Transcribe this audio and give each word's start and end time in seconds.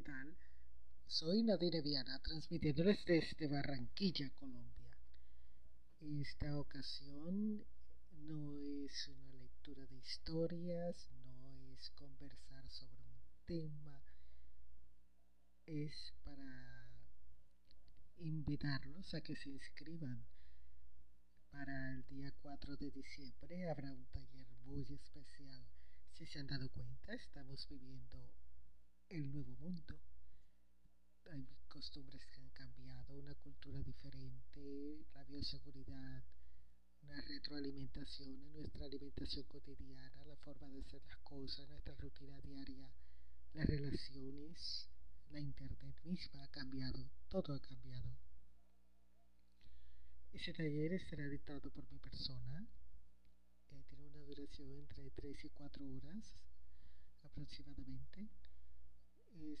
¿qué 0.00 0.06
tal? 0.06 0.34
Soy 1.06 1.42
Nadine 1.42 1.82
Viana, 1.82 2.18
transmitiéndoles 2.20 3.04
desde 3.04 3.48
Barranquilla, 3.48 4.30
Colombia. 4.30 4.96
Esta 6.00 6.58
ocasión 6.58 7.62
no 8.12 8.56
es 8.62 9.08
una 9.08 9.34
lectura 9.34 9.84
de 9.84 9.96
historias, 9.98 11.06
no 11.26 11.66
es 11.74 11.90
conversar 11.90 12.66
sobre 12.70 12.96
un 12.96 13.44
tema, 13.44 14.02
es 15.66 16.14
para 16.24 16.88
invitarlos 18.16 19.12
a 19.12 19.20
que 19.20 19.36
se 19.36 19.50
inscriban. 19.50 20.24
Para 21.50 21.92
el 21.92 22.06
día 22.06 22.32
4 22.40 22.74
de 22.78 22.90
diciembre 22.90 23.68
habrá 23.68 23.92
un 23.92 24.06
taller 24.06 24.48
muy 24.64 24.80
especial. 24.94 25.62
Si 26.14 26.24
se 26.24 26.38
han 26.38 26.46
dado 26.46 26.70
cuenta, 26.70 27.12
estamos 27.12 27.68
viviendo 27.68 28.30
el 29.10 29.32
nuevo 29.32 29.56
mundo. 29.56 29.98
Hay 31.32 31.44
costumbres 31.68 32.24
que 32.26 32.40
han 32.40 32.50
cambiado, 32.50 33.18
una 33.18 33.34
cultura 33.34 33.82
diferente, 33.82 35.04
la 35.14 35.24
bioseguridad, 35.24 36.24
una 37.02 37.20
retroalimentación 37.22 38.40
en 38.40 38.52
nuestra 38.52 38.86
alimentación 38.86 39.44
cotidiana, 39.46 40.24
la 40.24 40.36
forma 40.36 40.68
de 40.68 40.80
hacer 40.80 41.02
las 41.06 41.18
cosas, 41.18 41.68
nuestra 41.68 41.94
rutina 41.96 42.40
diaria, 42.40 42.88
las 43.54 43.66
relaciones, 43.66 44.88
la 45.30 45.40
internet 45.40 45.96
misma 46.04 46.44
ha 46.44 46.48
cambiado, 46.48 47.10
todo 47.28 47.54
ha 47.54 47.60
cambiado. 47.60 48.16
Ese 50.32 50.52
taller 50.52 50.92
estará 50.92 51.28
dictado 51.28 51.68
por 51.72 51.90
mi 51.90 51.98
persona. 51.98 52.68
Tiene 53.88 54.06
una 54.06 54.20
duración 54.20 54.70
entre 54.72 55.10
3 55.10 55.44
y 55.44 55.48
4 55.48 55.84
horas 55.96 56.32
aproximadamente 57.22 58.28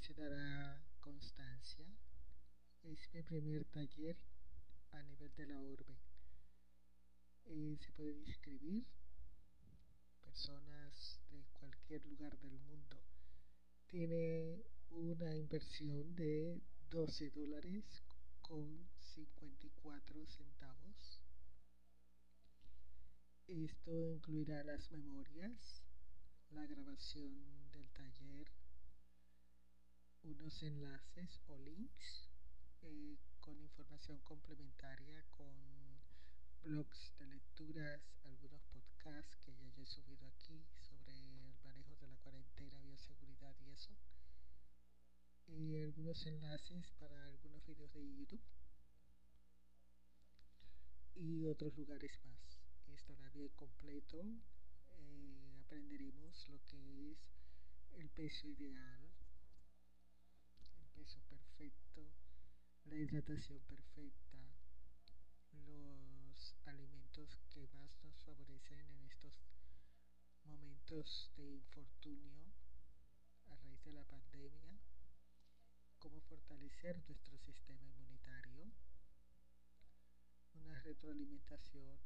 se 0.00 0.14
dará 0.14 0.82
constancia. 1.00 1.86
Es 2.82 3.12
mi 3.12 3.22
primer 3.22 3.64
taller 3.66 4.16
a 4.92 5.02
nivel 5.02 5.32
de 5.34 5.46
la 5.46 5.60
urbe. 5.60 5.96
se 7.78 7.92
puede 7.92 8.18
inscribir 8.18 8.86
personas 10.20 11.20
de 11.30 11.44
cualquier 11.52 12.04
lugar 12.06 12.38
del 12.38 12.58
mundo. 12.60 13.02
Tiene 13.86 14.64
una 14.90 15.36
inversión 15.36 16.14
de 16.14 16.60
12 16.88 17.30
dólares 17.30 18.02
con 18.40 18.88
54 18.98 20.26
centavos. 20.26 21.20
Esto 23.46 24.08
incluirá 24.08 24.62
las 24.64 24.90
memorias, 24.90 25.82
la 26.50 26.66
grabación 26.66 27.70
del 27.72 27.90
taller, 27.90 28.59
unos 30.22 30.62
enlaces 30.62 31.40
o 31.48 31.58
links 31.58 32.28
eh, 32.82 33.16
con 33.40 33.58
información 33.58 34.18
complementaria, 34.20 35.24
con 35.30 35.54
blogs 36.62 37.14
de 37.18 37.26
lecturas, 37.26 38.02
algunos 38.24 38.62
podcasts 38.66 39.36
que 39.38 39.54
ya 39.56 39.68
he 39.82 39.86
subido 39.86 40.26
aquí 40.28 40.62
sobre 40.78 41.12
el 41.12 41.54
manejo 41.64 41.96
de 41.96 42.08
la 42.08 42.16
cuarentena, 42.18 42.80
bioseguridad 42.82 43.54
y 43.60 43.70
eso. 43.70 43.92
Y 45.48 45.82
algunos 45.82 46.26
enlaces 46.26 46.92
para 46.98 47.24
algunos 47.26 47.64
videos 47.66 47.92
de 47.92 48.14
YouTube 48.14 48.42
y 51.16 51.46
otros 51.46 51.76
lugares 51.76 52.12
más. 52.24 52.60
Estará 52.94 53.30
bien 53.30 53.48
completo. 53.56 54.22
Eh, 54.98 55.56
aprenderemos 55.64 56.48
lo 56.48 56.62
que 56.64 57.12
es 57.12 57.18
el 57.98 58.10
peso 58.10 58.46
ideal 58.48 59.10
peso 61.00 61.20
perfecto, 61.30 62.02
la 62.90 62.96
hidratación 62.96 63.60
perfecta, 63.68 64.38
los 65.52 66.56
alimentos 66.64 67.38
que 67.48 67.68
más 67.68 68.02
nos 68.02 68.18
favorecen 68.24 68.90
en 68.90 69.04
estos 69.04 69.32
momentos 70.42 71.30
de 71.36 71.54
infortunio 71.54 72.52
a 73.46 73.56
raíz 73.58 73.80
de 73.84 73.92
la 73.92 74.02
pandemia, 74.02 74.76
cómo 76.00 76.20
fortalecer 76.22 77.00
nuestro 77.06 77.38
sistema 77.38 77.86
inmunitario, 77.86 78.72
una 80.54 80.80
retroalimentación 80.80 81.96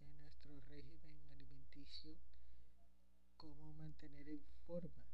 en 0.00 0.18
nuestro 0.18 0.60
régimen 0.70 1.20
alimenticio, 1.28 2.16
cómo 3.36 3.74
mantener 3.74 4.30
en 4.30 4.42
forma, 4.66 5.04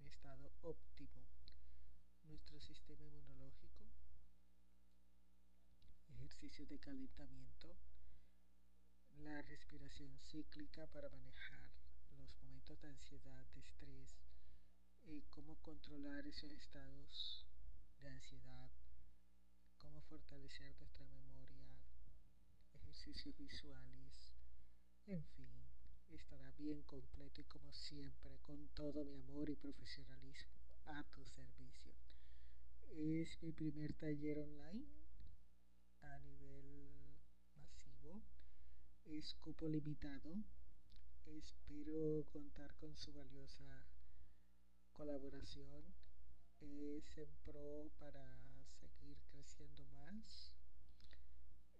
en 0.00 0.06
estado 0.06 0.52
óptimo 0.60 1.39
nuestro 2.30 2.60
sistema 2.60 3.04
inmunológico, 3.04 3.90
ejercicios 6.10 6.68
de 6.68 6.78
calentamiento, 6.78 7.76
la 9.18 9.42
respiración 9.42 10.16
cíclica 10.20 10.86
para 10.86 11.08
manejar 11.08 11.72
los 12.16 12.40
momentos 12.42 12.80
de 12.80 12.88
ansiedad, 12.88 13.46
de 13.54 13.60
estrés, 13.60 14.16
y 15.02 15.22
cómo 15.22 15.56
controlar 15.56 16.24
esos 16.24 16.52
estados 16.52 17.44
de 17.98 18.08
ansiedad, 18.08 18.70
cómo 19.78 20.00
fortalecer 20.02 20.76
nuestra 20.78 21.06
memoria, 21.06 21.66
ejercicios 22.74 23.36
visuales, 23.36 24.32
en 25.06 25.24
fin, 25.24 25.50
estará 26.10 26.52
bien 26.52 26.82
completo 26.82 27.40
y 27.40 27.44
como 27.44 27.72
siempre, 27.72 28.38
con 28.42 28.68
todo 28.68 29.04
mi 29.04 29.16
amor 29.16 29.50
y 29.50 29.56
profesionalismo 29.56 30.60
a 30.86 31.02
tu 31.04 31.24
servicio. 31.24 32.09
Es 32.92 33.42
mi 33.42 33.52
primer 33.52 33.94
taller 33.94 34.38
online 34.38 34.84
a 36.02 36.18
nivel 36.18 37.16
masivo. 37.54 38.22
Es 39.06 39.34
cupo 39.34 39.68
limitado. 39.68 40.34
Espero 41.24 42.26
contar 42.30 42.74
con 42.76 42.96
su 42.96 43.12
valiosa 43.12 43.86
colaboración. 44.92 45.84
Es 46.60 47.16
en 47.16 47.30
pro 47.44 47.90
para 47.98 48.26
seguir 48.80 49.18
creciendo 49.30 49.86
más. 49.86 50.56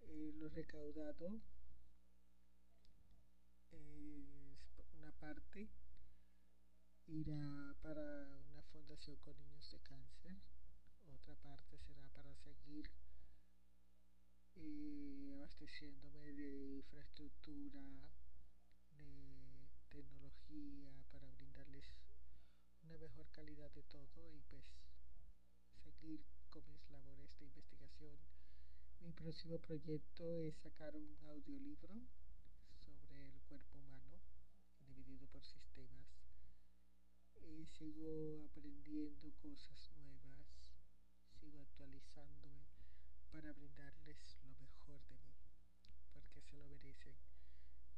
Eh, 0.01 0.31
lo 0.35 0.49
recaudado 0.49 1.41
es 3.71 4.59
una 4.93 5.11
parte 5.13 5.69
irá 7.07 7.75
para 7.81 8.01
una 8.51 8.61
fundación 8.71 9.17
con 9.17 9.37
niños 9.37 9.69
de 9.71 9.79
cáncer, 9.81 10.37
otra 11.21 11.35
parte 11.35 11.77
será 11.77 12.09
para 12.09 12.33
seguir 12.33 12.89
eh, 14.55 15.31
abasteciéndome 15.35 16.33
de 16.33 16.77
infraestructura, 16.77 17.83
de 18.89 19.69
tecnología, 19.89 20.89
para 21.11 21.29
brindarles 21.29 21.85
una 22.81 22.97
mejor 22.97 23.29
calidad 23.29 23.69
de 23.71 23.83
todo 23.83 24.33
y 24.33 24.41
pues 24.49 24.65
seguir 25.83 26.25
con 26.49 26.67
mis 26.71 26.89
labores 26.89 27.37
de 27.37 27.45
investigación. 27.45 28.17
Mi 29.01 29.13
próximo 29.13 29.59
proyecto 29.59 30.39
es 30.39 30.55
sacar 30.55 30.95
un 30.95 31.15
audiolibro 31.27 32.01
sobre 32.83 33.29
el 33.29 33.41
cuerpo 33.43 33.77
humano 33.77 34.19
dividido 34.87 35.27
por 35.27 35.45
sistemas 35.45 36.07
y 37.35 37.67
sigo 37.67 38.43
aprendiendo 38.45 39.31
cosas 39.37 39.90
actualizándome 41.81 42.67
para 43.31 43.51
brindarles 43.53 44.37
lo 44.43 44.55
mejor 44.55 45.01
de 45.07 45.17
mí, 45.17 45.33
porque 46.13 46.39
se 46.41 46.55
lo 46.55 46.65
merecen. 46.65 47.15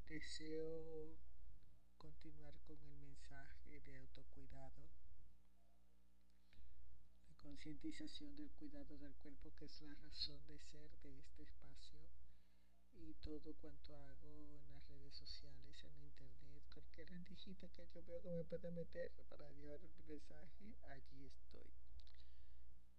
Deseo 0.07 1.17
continuar 1.97 2.53
con 2.61 2.77
el 2.81 2.95
mensaje 2.95 3.81
de 3.81 3.97
autocuidado, 3.97 4.89
la 7.27 7.35
concientización 7.35 8.35
del 8.37 8.51
cuidado 8.51 8.97
del 8.97 9.15
cuerpo, 9.15 9.53
que 9.55 9.65
es 9.65 9.81
la 9.81 9.95
razón 9.95 10.39
de 10.47 10.57
ser 10.59 10.89
de 11.01 11.19
este 11.19 11.43
espacio 11.43 11.99
y 12.93 13.13
todo 13.15 13.53
cuanto 13.55 13.97
hago 13.97 14.55
en 14.55 14.73
las 14.73 14.87
redes 14.87 15.15
sociales, 15.15 15.83
en 15.83 16.05
internet, 16.05 16.63
cualquier 16.73 17.09
rendijita 17.09 17.67
que 17.67 17.85
yo 17.93 18.01
veo 18.03 18.21
que 18.21 18.29
me 18.29 18.43
pueda 18.45 18.71
meter 18.71 19.11
para 19.27 19.49
llevar 19.51 19.79
un 19.83 20.07
mensaje, 20.07 20.73
allí 20.83 21.25
estoy. 21.25 21.82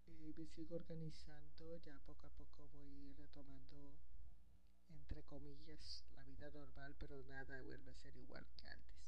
Eh, 0.07 0.33
me 0.37 0.47
sigo 0.47 0.77
organizando, 0.77 1.79
ya 1.79 1.99
poco 2.01 2.27
a 2.27 2.31
poco 2.31 2.69
voy 2.73 3.13
retomando, 3.15 3.97
entre 4.89 5.23
comillas, 5.25 6.05
la 6.17 6.25
vida 6.25 6.51
normal, 6.51 6.95
pero 6.99 7.23
nada 7.25 7.63
vuelve 7.63 7.91
a 7.91 7.95
ser 7.95 8.17
igual 8.17 8.47
que 8.57 8.67
antes. 8.67 9.05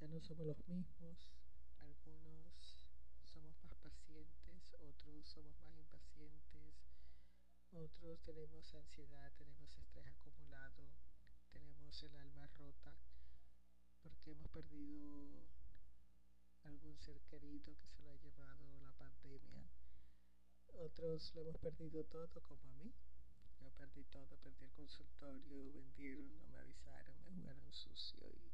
Ya 0.00 0.08
no 0.08 0.20
somos 0.20 0.46
los 0.46 0.68
mismos, 0.68 1.32
algunos 1.78 2.88
somos 3.24 3.56
más 3.64 3.76
pacientes, 3.76 4.74
otros 4.80 5.26
somos 5.28 5.58
más 5.60 5.76
impacientes 5.78 6.06
otros 7.72 8.22
tenemos 8.22 8.74
ansiedad, 8.74 9.32
tenemos 9.36 9.76
estrés 9.76 10.06
acumulado, 10.06 10.88
tenemos 11.52 12.02
el 12.02 12.16
alma 12.16 12.46
rota 12.58 12.96
porque 14.02 14.30
hemos 14.30 14.48
perdido 14.48 15.46
algún 16.62 16.96
ser 16.98 17.20
querido 17.22 17.76
que 17.76 17.86
se 17.86 18.02
lo 18.02 18.12
ha 18.12 18.16
llevado 18.16 18.78
la 18.80 18.92
pandemia. 18.92 19.75
Otros 20.78 21.34
lo 21.34 21.42
hemos 21.42 21.56
perdido 21.58 22.04
todo, 22.04 22.28
como 22.42 22.68
a 22.68 22.74
mí. 22.74 22.92
Yo 23.60 23.70
perdí 23.72 24.04
todo, 24.04 24.36
perdí 24.36 24.64
el 24.64 24.72
consultorio, 24.72 25.72
vendieron, 25.72 26.38
no 26.38 26.46
me 26.48 26.58
avisaron, 26.58 27.16
me 27.24 27.30
jugaron 27.32 27.72
sucio 27.72 28.28
y... 28.30 28.52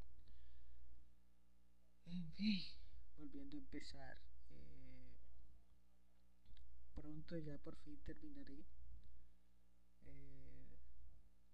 En 2.07 2.33
fin, 2.33 2.63
volviendo 3.17 3.57
a 3.57 3.61
empezar. 3.61 4.19
Eh, 4.51 5.13
pronto 6.95 7.39
ya 7.39 7.59
por 7.59 7.77
fin 7.77 8.01
terminaré 8.03 8.65
eh, 10.03 10.77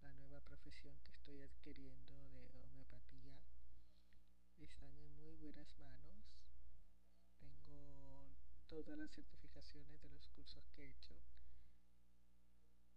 la 0.03 0.12
nueva 0.12 0.41
profesión 0.41 0.99
que 1.03 1.12
estoy 1.12 1.41
adquiriendo 1.43 2.15
de 2.31 2.62
homeopatía. 2.62 3.38
Están 4.59 4.93
en 5.00 5.17
muy 5.19 5.35
buenas 5.37 5.76
manos. 5.79 6.25
Tengo 7.38 8.37
todas 8.67 8.99
las 8.99 9.11
certificaciones 9.11 10.00
de 10.03 10.11
los 10.11 10.29
cursos 10.29 10.65
que 10.75 10.85
he 10.85 10.91
hecho 10.91 11.15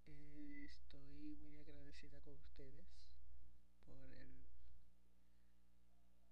eh, 0.07 0.65
estoy 0.65 1.35
muy 1.38 1.63
con 2.09 2.36
ustedes 2.39 2.88
por 3.86 4.12
el 4.15 4.44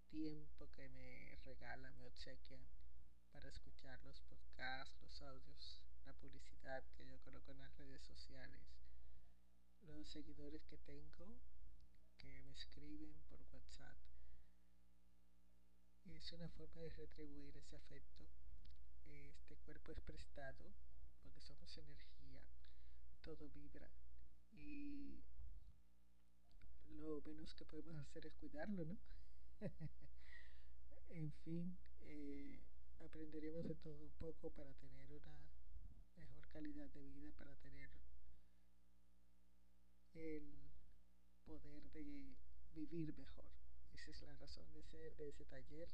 tiempo 0.09 0.67
que 0.71 0.89
me 0.89 1.37
regalan, 1.45 1.95
me 1.99 2.07
obsequian 2.07 2.61
para 3.31 3.49
escuchar 3.49 4.03
los 4.03 4.19
podcasts, 4.21 4.99
los 5.01 5.21
audios, 5.21 5.83
la 6.05 6.13
publicidad 6.13 6.83
que 6.95 7.05
yo 7.05 7.19
coloco 7.19 7.51
en 7.51 7.59
las 7.59 7.77
redes 7.77 8.01
sociales, 8.01 8.63
los 9.81 10.07
seguidores 10.07 10.65
que 10.65 10.77
tengo 10.79 11.39
que 12.17 12.41
me 12.41 12.53
escriben 12.53 13.21
por 13.29 13.39
WhatsApp. 13.51 13.97
Es 16.05 16.31
una 16.31 16.49
forma 16.49 16.81
de 16.81 16.89
retribuir 16.89 17.55
ese 17.57 17.75
afecto. 17.75 18.25
Este 19.05 19.55
cuerpo 19.57 19.91
es 19.91 20.01
prestado 20.01 20.73
porque 21.21 21.41
somos 21.41 21.77
energía 21.77 22.41
todo 23.21 23.49
vibra 23.49 23.91
y 24.51 25.23
lo 26.89 27.21
menos 27.21 27.53
que 27.53 27.65
podemos 27.65 27.97
hacer 27.97 28.25
es 28.25 28.33
cuidarlo, 28.35 28.85
¿no? 28.85 28.97
en 31.09 31.31
fin, 31.43 31.77
eh, 32.01 32.59
aprenderemos 32.99 33.67
de 33.67 33.75
todo 33.75 34.03
un 34.03 34.13
poco 34.13 34.49
para 34.51 34.73
tener 34.75 35.11
una 35.11 35.49
mejor 36.17 36.47
calidad 36.49 36.89
de 36.91 37.01
vida, 37.01 37.33
para 37.37 37.55
tener 37.55 37.89
el 40.13 40.71
poder 41.45 41.89
de 41.91 42.35
vivir 42.73 43.17
mejor. 43.17 43.45
Esa 43.93 44.11
es 44.11 44.21
la 44.21 44.35
razón 44.35 44.71
de 44.73 44.83
ser 44.83 45.15
de 45.17 45.29
ese 45.29 45.45
taller. 45.45 45.89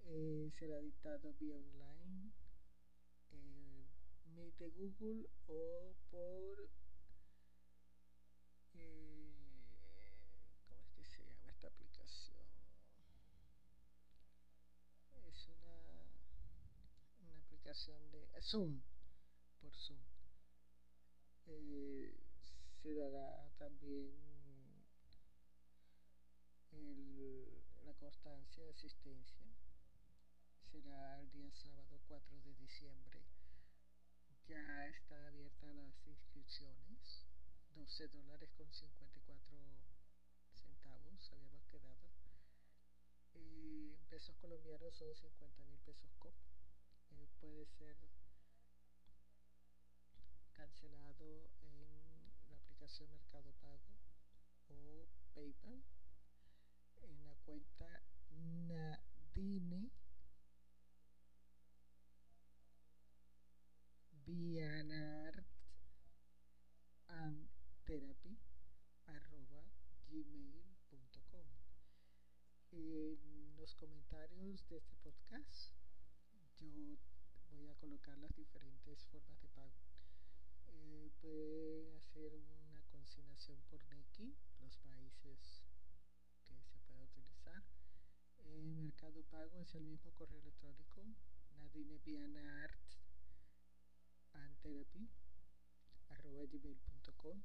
Eh, 0.00 0.50
será 0.58 0.80
dictado 0.80 1.34
vía 1.34 1.56
online. 1.56 2.32
Eh, 3.30 3.88
Meet 4.34 4.56
de 4.58 4.70
Google 4.70 5.28
o 5.46 5.94
por 6.10 6.68
eh, 8.74 9.64
¿cómo 10.68 10.84
es 10.84 10.92
que 10.92 11.04
se 11.04 11.24
llama 11.24 11.50
esta 11.50 11.68
aplicación? 11.68 12.46
Es 15.26 15.48
una 15.48 16.08
una 17.20 17.38
aplicación 17.40 18.10
de 18.10 18.28
Zoom 18.48 18.80
por 19.60 19.74
Zoom. 19.76 20.00
Eh, 21.48 22.16
se 22.80 22.94
dará 22.94 23.52
también 23.58 24.16
la 27.84 27.92
constancia 28.00 28.64
de 28.64 28.70
asistencia. 28.70 29.44
Será 30.72 31.20
el 31.20 31.30
día 31.30 31.52
sábado 31.52 32.00
4 32.08 32.40
de 32.40 32.54
diciembre. 32.54 33.20
Ya 34.46 34.86
están 34.86 35.26
abiertas 35.26 35.74
las 35.74 36.06
inscripciones. 36.06 37.26
12 37.74 38.08
dólares 38.08 38.48
con 38.56 38.72
54 38.72 39.58
centavos 40.54 41.32
habíamos 41.32 41.66
quedado. 41.66 42.08
Y 43.34 43.92
en 43.92 44.06
pesos 44.08 44.34
colombianos 44.36 44.96
son 44.96 45.14
50 45.14 45.64
mil 45.64 45.78
pesos 45.80 46.10
COP 46.18 46.32
eh, 47.10 47.28
puede 47.40 47.66
ser 47.66 47.96
cancelado 50.58 51.48
en 51.60 52.32
la 52.48 52.56
aplicación 52.56 53.08
Mercado 53.12 53.52
Pago 53.60 53.94
o 54.66 55.06
PayPal. 55.32 55.84
En 56.96 57.28
la 57.28 57.36
cuenta 57.44 58.02
Nadine 58.30 59.92
Vianart 64.10 65.46
and 67.06 67.48
therapy 67.84 68.36
arroba 69.06 69.62
gmail.com 70.08 71.46
en 72.72 73.56
los 73.56 73.76
comentarios 73.76 74.68
de 74.68 74.78
este 74.78 74.96
podcast 75.04 75.72
yo 76.56 76.98
voy 77.48 77.68
a 77.68 77.76
colocar 77.76 78.18
las 78.18 78.34
diferentes 78.34 79.06
formas 79.06 79.40
de 79.40 79.48
pago 79.50 79.87
puede 81.20 81.96
hacer 81.96 82.34
una 82.34 82.82
consignación 82.90 83.60
por 83.70 83.84
Neki 83.88 84.34
los 84.60 84.76
países 84.78 85.64
que 86.44 86.62
se 86.64 86.78
pueda 86.80 87.04
utilizar. 87.04 87.62
Mercado 88.98 89.22
pago 89.30 89.60
es 89.60 89.74
el 89.74 89.84
mismo 89.84 90.10
correo 90.12 90.40
electrónico 90.40 91.04
nadine 91.58 91.98
vianart 92.04 92.80
gmail.com 96.22 97.42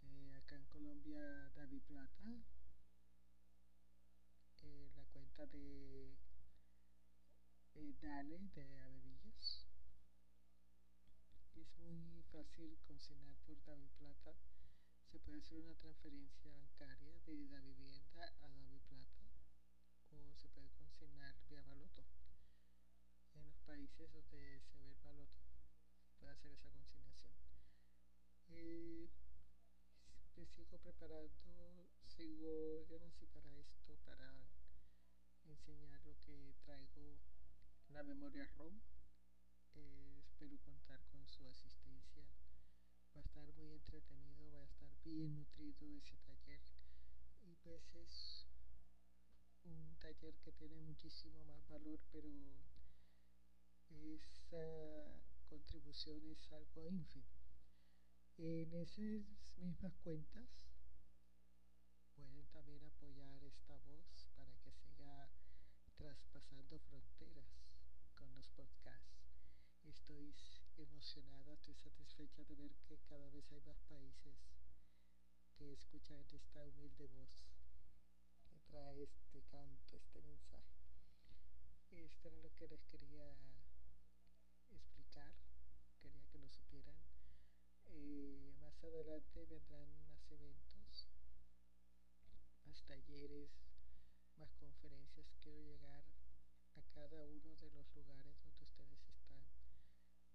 eh, 0.00 0.34
acá 0.34 0.56
en 0.56 0.66
Colombia 0.66 1.50
David 1.54 1.82
Plata. 1.82 2.24
Eh, 4.62 4.90
la 4.96 5.04
cuenta 5.06 5.46
de 5.46 6.16
eh, 7.74 7.94
Dale 8.00 8.38
de 8.54 8.78
Avevillas 8.78 9.66
es 11.54 11.78
muy 11.78 12.22
fácil 12.36 12.76
consignar 12.86 13.34
por 13.46 13.56
David 13.64 13.88
Plata 13.98 14.36
se 15.10 15.18
puede 15.20 15.38
hacer 15.38 15.58
una 15.58 15.74
transferencia 15.76 16.52
bancaria 16.52 17.18
de 17.24 17.48
la 17.48 17.60
vivienda 17.60 18.30
a 18.42 18.48
David 18.50 18.82
Plata 18.90 19.24
o 20.10 20.34
se 20.34 20.46
puede 20.50 20.68
consignar 20.72 21.34
vía 21.48 21.62
baloto 21.62 22.04
en 23.36 23.46
los 23.46 23.56
países 23.60 24.12
donde 24.12 24.22
se 24.28 24.36
ve 24.36 24.62
el 24.84 24.96
baloto 25.02 25.40
puede 26.18 26.32
hacer 26.32 26.52
esa 26.52 26.68
consignación. 26.68 27.32
Eh, 28.48 29.08
me 30.36 30.44
sigo 30.44 30.78
preparando, 30.78 31.88
sigo, 32.04 32.84
yo 32.84 32.98
para 33.32 33.56
esto, 33.56 33.96
para 34.04 34.30
enseñar 35.46 36.04
lo 36.04 36.14
que 36.18 36.54
traigo 36.66 37.18
en 37.88 37.94
la 37.94 38.02
memoria 38.02 38.44
ROM. 38.58 38.78
Eh, 39.78 40.16
espero 40.18 40.58
contar 40.60 41.00
con 41.06 41.26
su 41.26 41.46
asistencia. 41.46 42.26
Va 43.14 43.20
a 43.20 43.24
estar 43.24 43.50
muy 43.54 43.72
entretenido, 43.72 44.52
va 44.52 44.60
a 44.60 44.64
estar 44.64 44.90
bien 45.02 45.34
nutrido 45.34 45.96
ese 45.96 46.18
taller. 46.18 46.60
Y 47.42 47.54
pues 47.56 47.94
es 47.94 48.46
un 49.64 49.96
que 50.18 50.52
tiene 50.52 50.80
muchísimo 50.80 51.44
más 51.44 51.68
valor, 51.68 52.00
pero 52.10 52.28
esa 53.90 55.20
contribución 55.46 56.26
es 56.30 56.50
algo 56.52 56.88
ínfimo. 56.88 57.26
En 58.38 58.72
esas 58.74 59.58
mismas 59.58 59.94
cuentas 59.98 60.48
pueden 62.14 62.46
también 62.46 62.82
apoyar 62.84 63.44
esta 63.44 63.76
voz 63.76 64.28
para 64.36 64.56
que 64.56 64.72
siga 64.72 65.28
traspasando 65.96 66.78
fronteras 66.78 67.50
con 68.14 68.34
los 68.34 68.48
podcasts. 68.50 69.20
Estoy 69.84 70.34
emocionada, 70.78 71.52
estoy 71.52 71.74
satisfecha 71.74 72.42
de 72.44 72.54
ver 72.54 72.74
que 72.88 72.98
cada 73.08 73.28
vez 73.30 73.52
hay 73.52 73.60
más 73.60 73.82
países 73.82 74.38
que 75.56 75.72
escuchan 75.74 76.24
esta 76.32 76.64
humilde 76.64 77.06
voz 77.08 77.55
trae 78.76 79.04
este 79.04 79.40
canto, 79.50 79.96
este 79.96 80.20
mensaje. 80.20 80.76
Esto 81.92 82.28
era 82.28 82.36
lo 82.42 82.52
que 82.56 82.68
les 82.68 82.84
quería 82.84 83.32
explicar, 84.68 85.32
quería 86.02 86.22
que 86.26 86.38
lo 86.38 86.50
supieran. 86.50 87.00
Eh, 87.86 88.52
más 88.60 88.76
adelante 88.84 89.46
vendrán 89.46 89.88
más 90.04 90.30
eventos, 90.30 91.08
más 92.66 92.84
talleres, 92.84 93.48
más 94.36 94.52
conferencias. 94.56 95.26
Quiero 95.40 95.62
llegar 95.62 96.04
a 96.74 96.82
cada 96.92 97.24
uno 97.24 97.56
de 97.56 97.70
los 97.70 97.88
lugares 97.94 98.36
donde 98.44 98.62
ustedes 98.62 99.08
están 99.08 99.46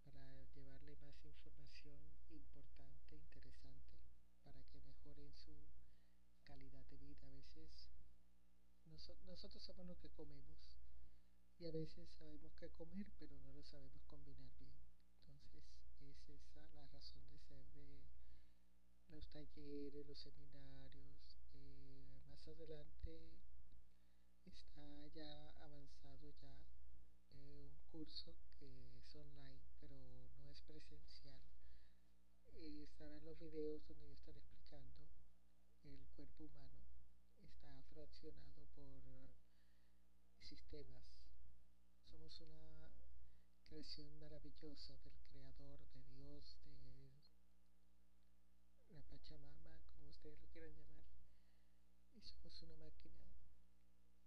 para 0.02 0.44
llevarle 0.56 0.96
más 0.98 1.24
información 1.24 2.02
importante, 2.32 3.16
interesante, 3.18 4.00
para 4.42 4.64
que 4.64 4.82
mejoren 4.82 5.32
su 5.36 5.54
calidad 6.44 6.84
de 6.88 6.98
vida. 6.98 7.28
A 7.28 7.30
veces 7.30 7.91
somos 9.62 9.86
lo 9.86 9.96
que 10.00 10.10
comemos 10.10 10.80
y 11.60 11.68
a 11.68 11.72
veces 11.72 12.10
sabemos 12.18 12.52
qué 12.60 12.68
comer, 12.72 13.06
pero 13.20 13.38
no 13.42 13.54
lo 13.54 13.62
sabemos 13.62 14.04
combinar 14.08 14.52
bien. 14.58 14.74
Entonces 15.28 15.64
es 16.02 16.30
esa 16.30 16.66
la 16.74 16.88
razón 16.88 17.22
de 17.30 17.40
ser 17.40 17.64
de 17.76 18.02
los 19.10 19.28
talleres, 19.30 20.08
los 20.08 20.18
seminarios. 20.18 21.38
Eh, 21.54 22.24
más 22.26 22.48
adelante 22.48 23.38
está 24.46 25.08
ya 25.14 25.54
avanzado 25.60 26.32
ya 26.42 26.58
eh, 27.34 27.70
un 27.70 27.78
curso 27.92 28.34
que 28.58 28.98
es 28.98 29.16
online, 29.16 29.62
pero 29.80 29.96
no 30.42 30.50
es 30.50 30.62
presencial. 30.64 31.38
Eh, 32.56 32.82
estarán 32.82 33.24
los 33.24 33.38
videos 33.38 33.88
donde 33.88 34.08
yo 34.08 34.14
estaré 34.14 34.40
explicando 34.40 35.06
el 35.84 36.08
cuerpo 36.16 36.46
humano. 36.46 36.82
Está 37.46 37.84
fraccionado 37.94 38.66
por 38.74 38.88
sistemas. 40.52 41.06
Somos 42.12 42.42
una 42.42 42.92
creación 43.64 44.20
maravillosa 44.20 44.98
del 44.98 45.18
Creador, 45.30 45.80
de 45.94 46.04
Dios, 46.12 46.58
de 46.66 46.76
la 48.90 49.02
Pachamama, 49.04 49.80
como 49.94 50.10
ustedes 50.10 50.38
lo 50.42 50.48
quieran 50.50 50.76
llamar. 50.76 51.06
Y 52.16 52.22
somos 52.22 52.62
una 52.64 52.76
máquina 52.76 53.24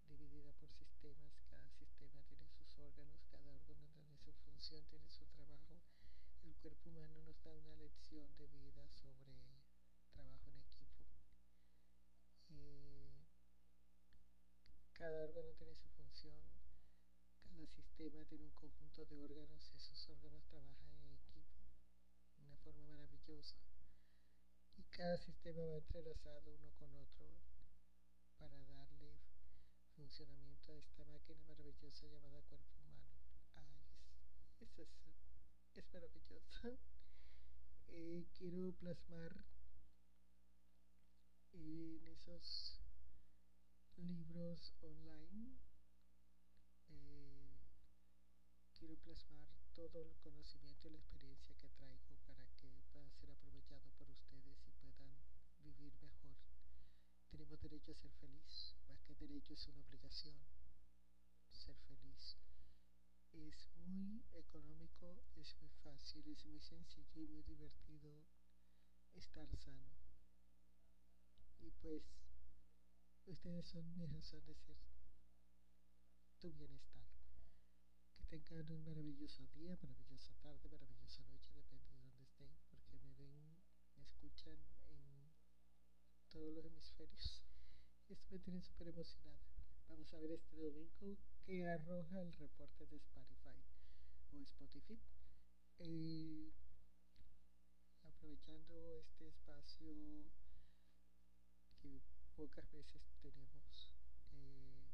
dividida 0.07 0.51
por 0.55 0.73
sistemas. 0.73 1.43
Cada 1.51 1.69
sistema 1.73 2.23
tiene 2.23 2.49
sus 2.49 2.79
órganos, 2.79 3.21
cada 3.31 3.53
órgano 3.53 3.87
tiene 3.93 4.17
su 4.17 4.33
función, 4.33 4.83
tiene 4.87 5.11
su 5.11 5.27
trabajo. 5.27 5.83
El 6.43 6.55
cuerpo 6.57 6.89
humano 6.89 7.21
nos 7.21 7.43
da 7.43 7.53
una 7.53 7.75
lección 7.75 8.35
de 8.39 8.47
vida 8.47 8.89
sobre 8.89 9.61
trabajo 10.15 10.49
en 10.49 10.57
equipo. 10.57 11.05
Eh, 12.49 12.95
cada 14.95 15.25
órgano 15.25 15.53
tiene 15.59 15.75
su 15.75 15.89
cada 17.65 17.73
sistema 17.73 18.25
tiene 18.27 18.45
un 18.45 18.51
conjunto 18.51 19.07
de 19.07 19.25
órganos, 19.25 19.73
esos 19.73 20.09
órganos 20.11 20.45
trabajan 20.45 20.87
en 21.01 21.13
equipo 21.13 21.57
de 22.37 22.43
una 22.43 22.57
forma 22.59 22.85
maravillosa 22.89 23.57
y 24.77 24.83
cada 24.91 25.17
sistema 25.17 25.65
va 25.65 25.79
entrelazado 25.79 26.53
uno 26.53 26.71
con 26.79 26.95
otro 26.95 27.25
para 28.37 28.63
darle 28.65 29.19
funcionamiento 29.97 30.73
a 30.73 30.77
esta 30.77 31.05
máquina 31.07 31.43
maravillosa 31.45 32.07
llamada 32.07 32.43
cuerpo 32.43 32.81
humano. 32.83 33.09
Ay, 33.55 33.81
es, 34.61 34.79
es, 34.79 34.89
es 35.75 35.85
maravilloso. 35.93 36.79
Eh, 37.97 38.27
quiero 38.37 38.73
plasmar 38.73 39.45
en 41.53 42.05
esos 42.09 42.81
libros 43.97 44.75
online. 44.81 45.55
Eh, 46.89 47.25
quiero 48.85 49.01
plasmar 49.01 49.49
todo 49.73 50.03
el 50.03 50.15
conocimiento 50.19 50.89
y 50.89 50.91
la 50.91 50.99
experiencia 50.99 51.55
que 51.57 51.71
traigo 51.71 52.19
para 52.27 52.45
que 52.61 52.69
pueda 52.93 53.11
ser 53.13 53.31
aprovechado 53.31 53.89
por 53.97 54.11
ustedes 54.11 54.59
y 54.67 54.71
puedan 54.73 55.17
vivir 55.65 55.95
mejor. 56.03 56.37
Tenemos 57.31 57.63
derecho 57.63 57.93
a 57.93 57.95
ser 57.95 58.13
feliz, 58.21 58.77
más 58.87 59.01
que 59.05 59.15
derecho 59.15 59.55
es 59.55 59.67
una 59.69 59.81
obligación. 59.81 60.37
Ser 61.51 61.77
feliz 61.89 62.37
es 63.33 63.71
muy 63.87 64.23
económico, 64.35 65.25
es 65.37 65.57
muy 65.63 65.71
fácil, 65.83 66.29
es 66.29 66.45
muy 66.45 66.61
sencillo 66.61 67.23
y 67.23 67.27
muy 67.29 67.43
divertido 67.43 68.27
estar 69.15 69.49
sano. 69.57 69.97
Y 71.63 71.71
pues 71.81 72.03
Ustedes 73.25 73.67
son 73.67 73.97
mi 73.97 74.05
razón 74.05 74.45
de 74.45 74.55
ser, 74.55 74.77
tu 76.39 76.53
bienestar. 76.53 76.94
Tengan 78.43 78.71
un 78.73 78.85
maravilloso 78.85 79.47
día, 79.55 79.79
maravillosa 79.81 80.35
tarde, 80.43 80.69
maravillosa 80.69 81.23
noche, 81.25 81.55
depende 81.55 81.87
de 81.87 82.01
donde 82.03 82.23
estén, 82.25 82.51
porque 82.69 82.99
me 82.99 83.15
ven, 83.15 83.57
me 83.97 84.03
escuchan 84.03 84.59
en 84.91 85.31
todos 86.31 86.53
los 86.53 86.65
hemisferios. 86.65 87.45
Esto 88.09 88.27
me 88.31 88.39
tiene 88.41 88.61
súper 88.61 88.89
emocionada. 88.89 89.39
Vamos 89.89 90.13
a 90.13 90.19
ver 90.19 90.33
este 90.33 90.57
domingo 90.57 91.17
que 91.47 91.65
arroja 91.65 92.23
el 92.23 92.33
reporte 92.33 92.87
de 92.87 92.97
Spotify 92.97 93.63
o 94.33 94.41
Spotify. 94.43 94.99
Eh, 95.79 96.53
aprovechando 98.03 98.99
este 98.99 99.29
espacio 99.29 99.95
que 101.81 102.01
pocas 102.35 102.69
veces 102.73 103.01
tenemos, 103.23 103.93
eh, 104.33 104.89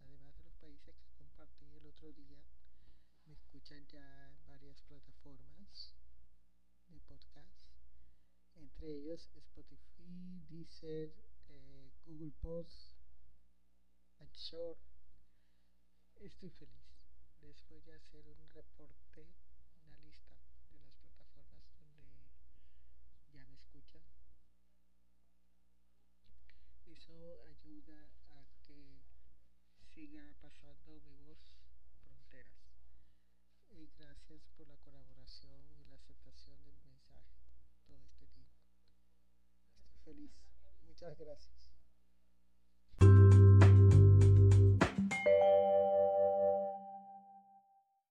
además 0.00 0.36
de 0.36 0.44
los 0.44 0.54
países 0.56 0.94
que 1.00 1.12
compartí 1.16 1.76
el 1.76 1.86
otro 1.86 2.12
día, 2.12 2.42
me 3.26 3.34
escuchan 3.34 3.86
ya 3.86 4.28
en 4.28 4.46
varias 4.46 4.82
plataformas 4.82 5.94
de 6.88 7.00
podcast, 7.00 7.60
Spotify, 9.28 10.40
Deezer, 10.48 11.12
eh, 11.48 11.90
Google 12.06 12.32
Post, 12.40 12.96
Anchor. 14.18 14.76
Estoy 16.20 16.50
feliz. 16.50 16.84
Les 17.40 17.68
voy 17.68 17.90
a 17.90 17.96
hacer 17.96 18.26
un 18.28 18.48
reporte, 18.50 19.26
una 19.82 19.98
lista 19.98 20.36
de 20.70 20.78
las 20.80 20.94
plataformas 20.96 21.64
donde 21.78 22.30
ya 23.32 23.46
me 23.46 23.54
escuchan 23.54 24.02
eso 26.86 27.42
ayuda 27.46 28.02
a 28.32 28.44
que 28.62 29.00
siga 29.78 30.34
pasando 30.40 31.00
mi 31.00 31.16
voz 31.16 31.38
fronteras. 32.02 32.60
Y 33.70 33.88
gracias 33.96 34.42
por 34.56 34.66
la 34.68 34.76
colaboración 34.78 35.62
y 35.78 35.84
la 35.88 35.96
aceptación 35.96 36.62
del 36.64 36.78
mensaje 36.82 37.40
todo 37.86 38.02
este 38.04 38.26
tiempo. 38.26 38.60
Estoy 39.78 40.00
feliz. 40.04 40.32
Muchas 41.00 41.18
gracias. 41.18 41.59